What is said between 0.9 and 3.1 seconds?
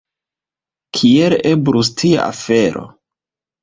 Kiel eblus tia afero?